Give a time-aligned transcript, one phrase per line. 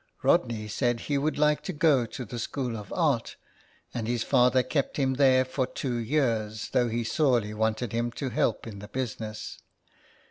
[0.23, 3.35] Rodney said he would hke to go to the school of art,
[3.93, 8.29] and his father kept him there for two years, though he sorely wanted him to
[8.31, 9.59] help in the business.